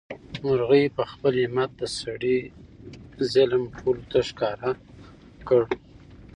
مرغۍ 0.45 0.85
په 0.97 1.03
خپل 1.11 1.33
همت 1.43 1.71
د 1.81 1.83
سړي 1.99 2.37
ظلم 3.31 3.63
ټولو 3.77 4.01
ته 4.11 4.19
ښکاره 4.29 4.71
کړ. 5.47 5.61